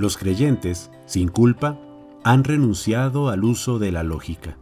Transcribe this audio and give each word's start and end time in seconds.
Los 0.00 0.16
creyentes, 0.16 0.90
sin 1.04 1.28
culpa, 1.28 1.78
han 2.24 2.42
renunciado 2.42 3.28
al 3.28 3.44
uso 3.44 3.78
de 3.78 3.92
la 3.92 4.02
lógica. 4.02 4.56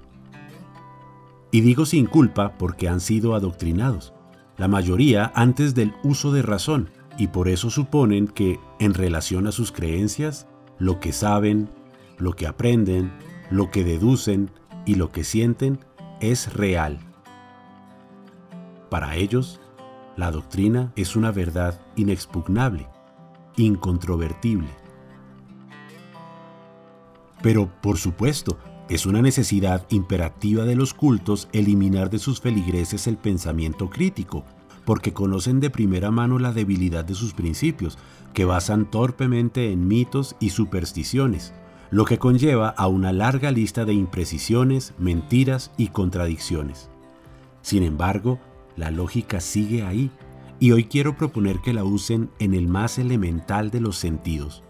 Y 1.52 1.60
digo 1.60 1.86
sin 1.86 2.06
culpa 2.06 2.58
porque 2.58 2.88
han 2.88 2.98
sido 2.98 3.36
adoctrinados, 3.36 4.12
la 4.56 4.66
mayoría 4.66 5.30
antes 5.36 5.76
del 5.76 5.94
uso 6.02 6.32
de 6.32 6.42
razón, 6.42 6.90
y 7.18 7.28
por 7.28 7.46
eso 7.46 7.70
suponen 7.70 8.26
que, 8.26 8.58
en 8.80 8.94
relación 8.94 9.46
a 9.46 9.52
sus 9.52 9.70
creencias, 9.70 10.48
lo 10.80 10.98
que 10.98 11.12
saben, 11.12 11.70
lo 12.18 12.32
que 12.32 12.48
aprenden, 12.48 13.12
lo 13.48 13.70
que 13.70 13.84
deducen 13.84 14.50
y 14.86 14.96
lo 14.96 15.12
que 15.12 15.22
sienten 15.22 15.78
es 16.18 16.52
real. 16.52 16.98
Para 18.90 19.14
ellos, 19.14 19.60
la 20.16 20.32
doctrina 20.32 20.92
es 20.96 21.14
una 21.14 21.30
verdad 21.30 21.80
inexpugnable, 21.94 22.88
incontrovertible. 23.56 24.87
Pero, 27.42 27.70
por 27.80 27.98
supuesto, 27.98 28.58
es 28.88 29.06
una 29.06 29.20
necesidad 29.20 29.86
imperativa 29.90 30.64
de 30.64 30.74
los 30.74 30.94
cultos 30.94 31.48
eliminar 31.52 32.10
de 32.10 32.18
sus 32.18 32.40
feligreses 32.40 33.06
el 33.06 33.16
pensamiento 33.16 33.90
crítico, 33.90 34.44
porque 34.84 35.12
conocen 35.12 35.60
de 35.60 35.68
primera 35.68 36.10
mano 36.10 36.38
la 36.38 36.52
debilidad 36.52 37.04
de 37.04 37.14
sus 37.14 37.34
principios, 37.34 37.98
que 38.32 38.46
basan 38.46 38.90
torpemente 38.90 39.70
en 39.70 39.86
mitos 39.86 40.36
y 40.40 40.50
supersticiones, 40.50 41.52
lo 41.90 42.06
que 42.06 42.18
conlleva 42.18 42.70
a 42.70 42.86
una 42.86 43.12
larga 43.12 43.50
lista 43.50 43.84
de 43.84 43.92
imprecisiones, 43.92 44.94
mentiras 44.98 45.70
y 45.76 45.88
contradicciones. 45.88 46.88
Sin 47.60 47.82
embargo, 47.82 48.38
la 48.76 48.90
lógica 48.90 49.40
sigue 49.40 49.82
ahí, 49.82 50.10
y 50.60 50.72
hoy 50.72 50.84
quiero 50.84 51.16
proponer 51.16 51.60
que 51.60 51.74
la 51.74 51.84
usen 51.84 52.30
en 52.38 52.54
el 52.54 52.66
más 52.66 52.98
elemental 52.98 53.70
de 53.70 53.80
los 53.80 53.96
sentidos, 53.96 54.64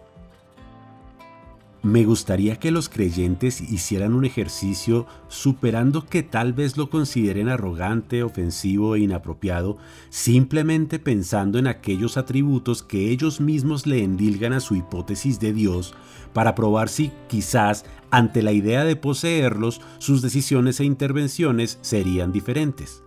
me 1.82 2.04
gustaría 2.04 2.56
que 2.56 2.72
los 2.72 2.88
creyentes 2.88 3.60
hicieran 3.60 4.14
un 4.14 4.24
ejercicio 4.24 5.06
superando 5.28 6.06
que 6.06 6.24
tal 6.24 6.52
vez 6.52 6.76
lo 6.76 6.90
consideren 6.90 7.48
arrogante, 7.48 8.24
ofensivo 8.24 8.96
e 8.96 9.00
inapropiado, 9.00 9.78
simplemente 10.10 10.98
pensando 10.98 11.58
en 11.58 11.68
aquellos 11.68 12.16
atributos 12.16 12.82
que 12.82 13.10
ellos 13.10 13.40
mismos 13.40 13.86
le 13.86 14.02
endilgan 14.02 14.54
a 14.54 14.60
su 14.60 14.74
hipótesis 14.74 15.38
de 15.38 15.52
Dios 15.52 15.94
para 16.32 16.56
probar 16.56 16.88
si 16.88 17.12
quizás 17.28 17.84
ante 18.10 18.42
la 18.42 18.52
idea 18.52 18.84
de 18.84 18.96
poseerlos 18.96 19.80
sus 19.98 20.20
decisiones 20.20 20.80
e 20.80 20.84
intervenciones 20.84 21.78
serían 21.80 22.32
diferentes. 22.32 23.04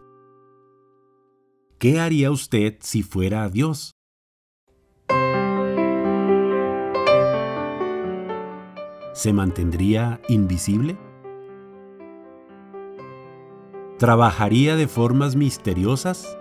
¿Qué 1.77 1.99
haría 1.99 2.31
usted 2.31 2.77
si 2.79 3.03
fuera 3.03 3.49
Dios? 3.49 4.00
Se 9.21 9.33
mantendría 9.33 10.19
invisible? 10.29 10.97
¿Trabajaría 13.99 14.75
de 14.75 14.87
formas 14.87 15.35
misteriosas? 15.35 16.39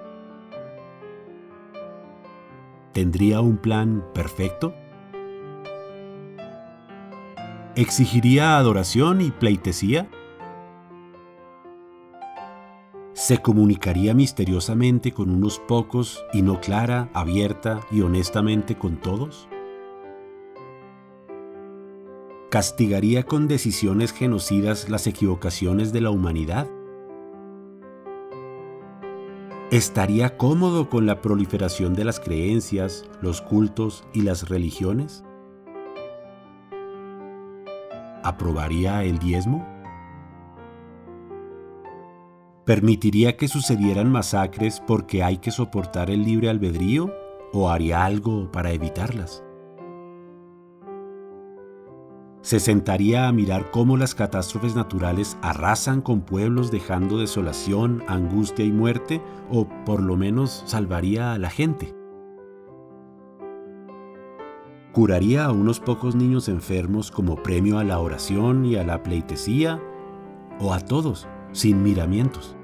¿Tendría 2.94 3.42
un 3.42 3.58
plan 3.58 4.02
perfecto? 4.14 4.72
¿Exigiría 7.76 8.56
adoración 8.56 9.20
y 9.20 9.30
pleitesía? 9.30 10.08
¿Se 13.12 13.42
comunicaría 13.42 14.14
misteriosamente 14.14 15.12
con 15.12 15.28
unos 15.28 15.58
pocos 15.58 16.24
y 16.32 16.40
no 16.40 16.62
clara, 16.62 17.10
abierta 17.12 17.80
y 17.90 18.00
honestamente 18.00 18.78
con 18.78 18.96
todos? 18.96 19.49
¿Castigaría 22.50 23.22
con 23.22 23.46
decisiones 23.46 24.12
genocidas 24.12 24.88
las 24.88 25.06
equivocaciones 25.06 25.92
de 25.92 26.00
la 26.00 26.10
humanidad? 26.10 26.66
¿Estaría 29.70 30.36
cómodo 30.36 30.88
con 30.88 31.06
la 31.06 31.20
proliferación 31.20 31.94
de 31.94 32.02
las 32.02 32.18
creencias, 32.18 33.08
los 33.22 33.40
cultos 33.40 34.04
y 34.12 34.22
las 34.22 34.48
religiones? 34.48 35.22
¿Aprobaría 38.24 39.04
el 39.04 39.20
diezmo? 39.20 39.64
¿Permitiría 42.64 43.36
que 43.36 43.46
sucedieran 43.46 44.10
masacres 44.10 44.82
porque 44.84 45.22
hay 45.22 45.38
que 45.38 45.52
soportar 45.52 46.10
el 46.10 46.24
libre 46.24 46.50
albedrío 46.50 47.14
o 47.52 47.70
haría 47.70 48.04
algo 48.04 48.50
para 48.50 48.72
evitarlas? 48.72 49.44
Se 52.42 52.58
sentaría 52.58 53.28
a 53.28 53.32
mirar 53.32 53.70
cómo 53.70 53.96
las 53.96 54.14
catástrofes 54.14 54.74
naturales 54.74 55.36
arrasan 55.42 56.00
con 56.00 56.22
pueblos 56.22 56.70
dejando 56.70 57.18
desolación, 57.18 58.02
angustia 58.08 58.64
y 58.64 58.72
muerte, 58.72 59.20
o 59.50 59.68
por 59.84 60.02
lo 60.02 60.16
menos 60.16 60.62
salvaría 60.66 61.32
a 61.32 61.38
la 61.38 61.50
gente. 61.50 61.94
¿Curaría 64.92 65.44
a 65.44 65.52
unos 65.52 65.80
pocos 65.80 66.16
niños 66.16 66.48
enfermos 66.48 67.10
como 67.10 67.42
premio 67.42 67.78
a 67.78 67.84
la 67.84 68.00
oración 68.00 68.64
y 68.64 68.76
a 68.76 68.84
la 68.84 69.02
pleitesía? 69.02 69.80
¿O 70.58 70.74
a 70.74 70.80
todos, 70.80 71.28
sin 71.52 71.82
miramientos? 71.82 72.56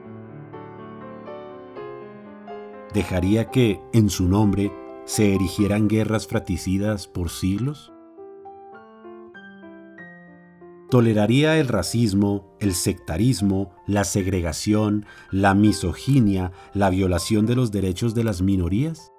¿Dejaría 2.93 3.51
que, 3.51 3.81
en 3.93 4.09
su 4.09 4.27
nombre, 4.27 4.73
se 5.05 5.35
erigieran 5.35 5.87
guerras 5.87 6.27
fratricidas 6.27 7.07
por 7.07 7.29
siglos? 7.29 7.93
Toleraría 10.97 11.59
el 11.59 11.69
racismo, 11.69 12.57
el 12.59 12.73
sectarismo, 12.73 13.71
la 13.87 14.03
segregación, 14.03 15.05
la 15.31 15.53
misoginia, 15.53 16.53
la 16.73 16.89
violación 16.89 17.45
de 17.45 17.55
los 17.55 17.71
derechos 17.71 18.15
de 18.15 18.25
las 18.25 18.41
minorías? 18.41 19.13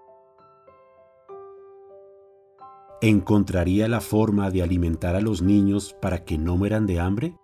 ¿Encontraría 3.00 3.88
la 3.88 4.02
forma 4.02 4.50
de 4.50 4.64
alimentar 4.64 5.16
a 5.16 5.22
los 5.22 5.44
niños 5.44 5.96
para 6.02 6.26
que 6.26 6.40
no 6.40 6.58
mueran 6.58 6.88
de 6.88 7.00
hambre? 7.00 7.38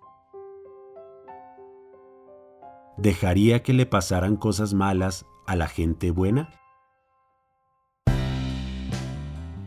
¿Dejaría 2.98 3.62
que 3.62 3.74
le 3.74 3.86
pasaran 3.86 4.36
cosas 4.36 4.74
malas 4.74 5.28
a 5.46 5.56
la 5.56 5.68
gente 5.68 6.10
buena? 6.10 6.50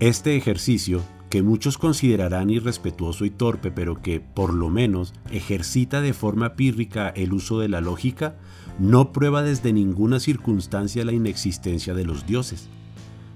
Este 0.00 0.36
ejercicio 0.36 1.02
que 1.30 1.42
muchos 1.42 1.78
considerarán 1.78 2.50
irrespetuoso 2.50 3.24
y 3.24 3.30
torpe, 3.30 3.70
pero 3.70 4.00
que 4.00 4.20
por 4.20 4.54
lo 4.54 4.70
menos 4.70 5.12
ejercita 5.30 6.00
de 6.00 6.12
forma 6.12 6.54
pírrica 6.54 7.08
el 7.08 7.32
uso 7.32 7.58
de 7.58 7.68
la 7.68 7.80
lógica, 7.80 8.36
no 8.78 9.12
prueba 9.12 9.42
desde 9.42 9.72
ninguna 9.72 10.20
circunstancia 10.20 11.04
la 11.04 11.12
inexistencia 11.12 11.94
de 11.94 12.04
los 12.04 12.26
dioses. 12.26 12.68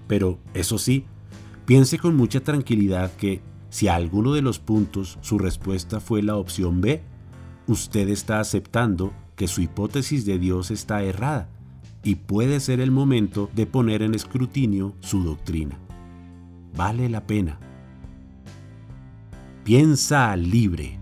Pero, 0.07 0.39
eso 0.55 0.79
sí, 0.79 1.05
piense 1.67 1.99
con 1.99 2.17
mucha 2.17 2.41
tranquilidad 2.41 3.13
que 3.17 3.41
si 3.71 3.89
a 3.89 3.95
alguno 3.95 4.35
de 4.35 4.43
los 4.43 4.59
puntos 4.59 5.19
su 5.21 5.39
respuesta 5.39 6.01
fue 6.01 6.23
la 6.23 6.37
opción 6.37 6.81
B, 6.81 7.03
usted 7.67 8.09
está 8.09 8.41
aceptando 8.41 9.13
que 9.37 9.49
su 9.49 9.63
hipótesis 9.63 10.27
de 10.27 10.39
Dios 10.39 10.71
está 10.71 11.03
errada 11.03 11.49
y 12.03 12.17
puede 12.17 12.61
ser 12.61 12.81
el 12.81 12.91
momento 12.91 13.51
de 13.55 13.67
poner 13.67 14.03
en 14.03 14.15
escrutinio 14.15 14.95
su 15.01 15.23
doctrina. 15.23 15.79
Vale 16.77 17.09
la 17.09 17.27
pena. 17.27 17.59
Piensa 19.71 20.35
libre. 20.35 21.00